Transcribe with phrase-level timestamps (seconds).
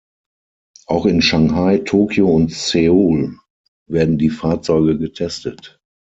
[0.87, 3.37] Auch in Shanghai, Tokio und Seoul
[3.87, 5.79] werden die Fahrzeuge getestet.